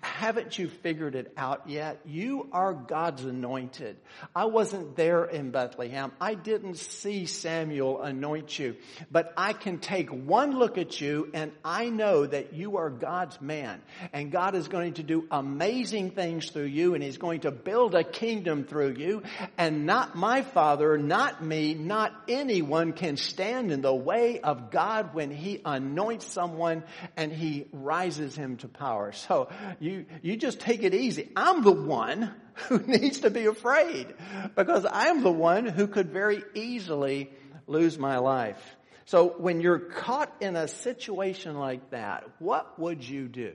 [0.01, 2.01] Haven't you figured it out yet?
[2.05, 3.97] You are God's anointed.
[4.35, 6.13] I wasn't there in Bethlehem.
[6.21, 8.77] I didn't see Samuel anoint you,
[9.11, 13.41] but I can take one look at you and I know that you are God's
[13.41, 13.83] man
[14.13, 17.95] and God is going to do amazing things through you and he's going to build
[17.97, 19.23] a kingdom through you
[19.59, 25.15] and not my father, not me, not anyone can stand in the way of God
[25.15, 26.85] when he anoints someone
[27.17, 29.13] and he rises him to power.
[29.13, 29.49] So
[29.81, 31.31] you, you just take it easy.
[31.37, 32.35] I'm the one
[32.69, 34.15] who needs to be afraid
[34.55, 37.31] because I'm the one who could very easily
[37.67, 38.77] lose my life.
[39.05, 43.55] So when you're caught in a situation like that, what would you do?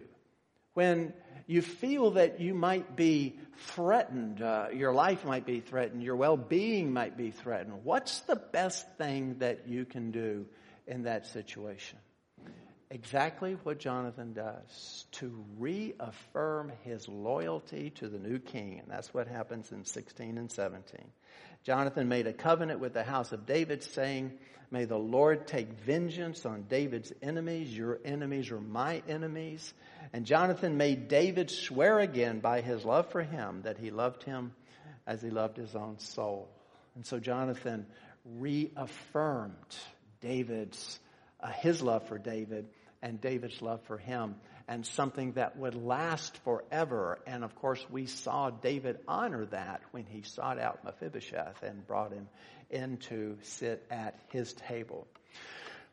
[0.73, 1.13] When
[1.47, 6.93] you feel that you might be threatened, uh, your life might be threatened, your well-being
[6.93, 10.45] might be threatened, what's the best thing that you can do
[10.85, 11.97] in that situation?
[12.89, 18.79] exactly what Jonathan does to reaffirm his loyalty to the new king.
[18.79, 20.99] And that's what happens in 16 and 17.
[21.67, 24.31] Jonathan made a covenant with the house of David saying,
[24.71, 27.75] May the Lord take vengeance on David's enemies.
[27.75, 29.73] Your enemies are my enemies.
[30.13, 34.53] And Jonathan made David swear again by his love for him that he loved him
[35.05, 36.47] as he loved his own soul.
[36.95, 37.85] And so Jonathan
[38.23, 39.75] reaffirmed
[40.21, 41.01] David's
[41.41, 42.67] uh, his love for David
[43.01, 44.35] and David's love for him
[44.67, 47.19] and something that would last forever.
[47.25, 52.11] And of course, we saw David honor that when he sought out Mephibosheth and brought
[52.11, 52.27] him
[52.69, 55.07] in to sit at his table.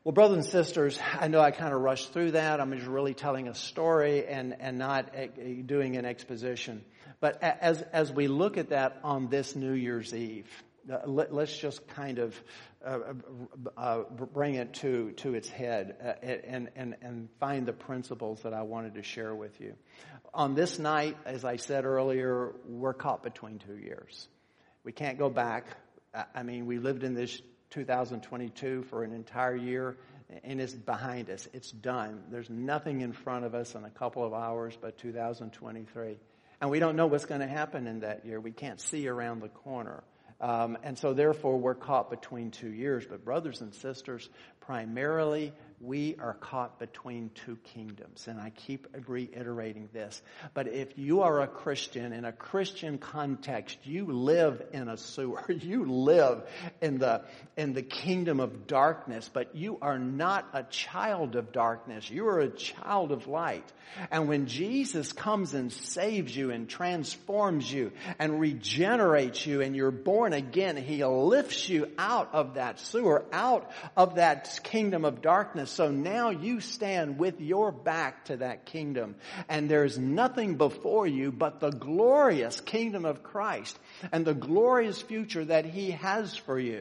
[0.02, 2.60] Well, brothers and sisters, I know I kind of rushed through that.
[2.60, 5.14] I'm just really telling a story and, and not
[5.66, 6.84] doing an exposition.
[7.20, 10.50] But as, as we look at that on this New Year's Eve,
[10.90, 12.40] uh, let, us just kind of
[12.84, 12.98] uh,
[13.76, 18.52] uh, bring it to, to its head uh, and, and, and find the principles that
[18.52, 19.74] I wanted to share with you.
[20.32, 24.28] On this night, as I said earlier, we're caught between two years.
[24.82, 25.66] We can't go back.
[26.34, 29.96] I mean, we lived in this 2022 for an entire year
[30.42, 31.48] and it's behind us.
[31.52, 32.22] It's done.
[32.30, 36.18] There's nothing in front of us in a couple of hours but 2023.
[36.60, 38.40] And we don't know what's going to happen in that year.
[38.40, 40.02] We can't see around the corner.
[40.40, 43.04] Um, and so therefore we're caught between two years.
[43.08, 44.28] But brothers and sisters,
[44.60, 48.26] primarily we are caught between two kingdoms.
[48.26, 50.20] And I keep reiterating this.
[50.54, 55.44] But if you are a Christian in a Christian context, you live in a sewer.
[55.64, 56.42] You live
[56.84, 57.22] in the,
[57.56, 62.10] in the kingdom of darkness, but you are not a child of darkness.
[62.10, 63.64] You are a child of light.
[64.10, 69.90] And when Jesus comes and saves you and transforms you and regenerates you and you're
[69.90, 75.70] born again, He lifts you out of that sewer, out of that kingdom of darkness
[75.70, 79.14] so now you stand with your back to that kingdom
[79.48, 83.78] and there's nothing before you but the glorious kingdom of Christ
[84.12, 86.73] and the glorious future that he has for you.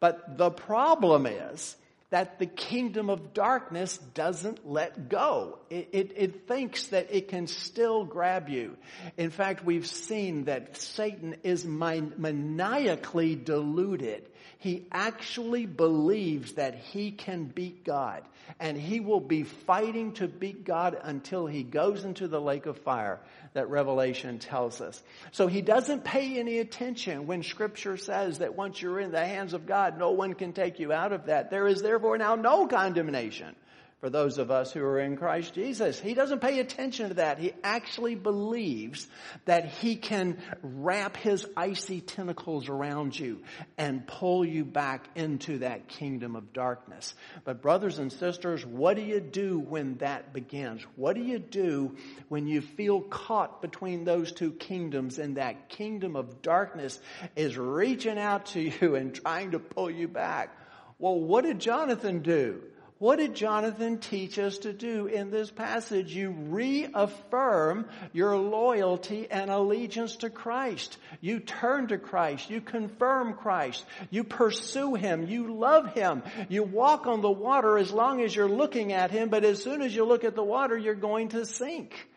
[0.00, 1.76] But the problem is
[2.10, 5.58] that the kingdom of darkness doesn't let go.
[5.68, 8.76] It, it, it, thinks that it can still grab you.
[9.18, 14.26] In fact, we've seen that Satan is maniacally deluded
[14.60, 18.24] he actually believes that he can beat God.
[18.58, 22.76] And he will be fighting to beat God until he goes into the lake of
[22.78, 23.20] fire
[23.54, 25.00] that Revelation tells us.
[25.30, 29.52] So he doesn't pay any attention when scripture says that once you're in the hands
[29.52, 31.50] of God, no one can take you out of that.
[31.50, 33.54] There is therefore now no condemnation
[34.00, 35.98] for those of us who are in Christ Jesus.
[35.98, 37.38] He doesn't pay attention to that.
[37.38, 39.08] He actually believes
[39.44, 43.42] that he can wrap his icy tentacles around you
[43.76, 47.14] and pull you back into that kingdom of darkness.
[47.44, 50.86] But brothers and sisters, what do you do when that begins?
[50.94, 51.96] What do you do
[52.28, 57.00] when you feel caught between those two kingdoms and that kingdom of darkness
[57.34, 60.56] is reaching out to you and trying to pull you back?
[61.00, 62.62] Well, what did Jonathan do?
[62.98, 66.12] What did Jonathan teach us to do in this passage?
[66.12, 70.98] You reaffirm your loyalty and allegiance to Christ.
[71.20, 72.50] You turn to Christ.
[72.50, 73.84] You confirm Christ.
[74.10, 75.28] You pursue Him.
[75.28, 76.24] You love Him.
[76.48, 79.80] You walk on the water as long as you're looking at Him, but as soon
[79.80, 82.08] as you look at the water, you're going to sink.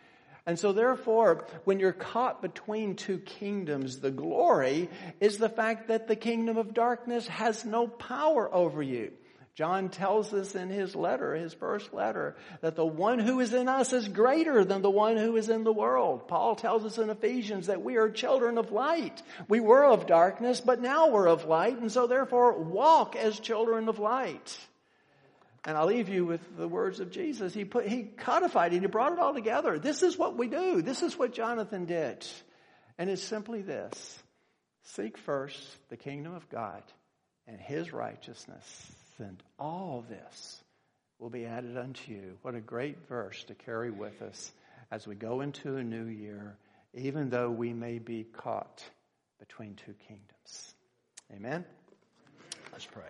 [0.48, 6.08] And so therefore, when you're caught between two kingdoms, the glory is the fact that
[6.08, 9.12] the kingdom of darkness has no power over you.
[9.54, 13.68] John tells us in his letter, his first letter, that the one who is in
[13.68, 16.28] us is greater than the one who is in the world.
[16.30, 19.22] Paul tells us in Ephesians that we are children of light.
[19.50, 23.90] We were of darkness, but now we're of light, and so therefore walk as children
[23.90, 24.58] of light.
[25.66, 27.54] And I'll leave you with the words of Jesus.
[27.54, 28.82] He put, he codified it.
[28.82, 29.78] He brought it all together.
[29.78, 30.82] This is what we do.
[30.82, 32.26] This is what Jonathan did.
[32.98, 34.20] And it's simply this.
[34.84, 36.82] Seek first the kingdom of God
[37.48, 40.62] and his righteousness and all this
[41.20, 42.38] will be added unto you.
[42.42, 44.52] What a great verse to carry with us
[44.92, 46.58] as we go into a new year,
[46.94, 48.84] even though we may be caught
[49.40, 50.76] between two kingdoms.
[51.34, 51.64] Amen?
[52.72, 53.04] Let's pray.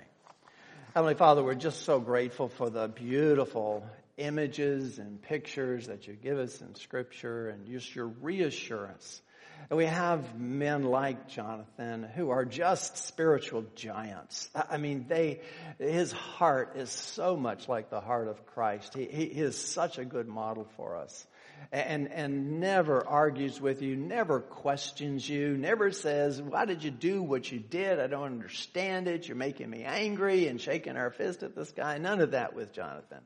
[0.93, 3.85] Heavenly Father, we're just so grateful for the beautiful
[4.17, 9.21] images and pictures that you give us in Scripture and just your reassurance
[9.69, 14.49] and we have men like Jonathan who are just spiritual giants.
[14.53, 15.41] I mean, they,
[15.79, 18.93] his heart is so much like the heart of Christ.
[18.93, 21.25] He, he is such a good model for us.
[21.71, 27.21] And, and never argues with you, never questions you, never says, why did you do
[27.21, 27.99] what you did?
[27.99, 29.27] I don't understand it.
[29.27, 31.97] You're making me angry and shaking our fist at this guy.
[31.99, 33.19] None of that with Jonathan.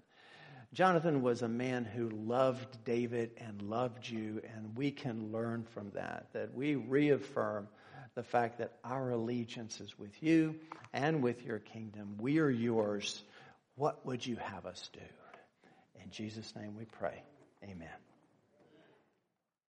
[0.75, 5.89] Jonathan was a man who loved David and loved you, and we can learn from
[5.91, 7.69] that, that we reaffirm
[8.13, 10.55] the fact that our allegiance is with you
[10.91, 12.17] and with your kingdom.
[12.19, 13.23] We are yours.
[13.75, 14.99] What would you have us do?
[16.03, 17.23] In Jesus' name we pray.
[17.63, 18.04] Amen.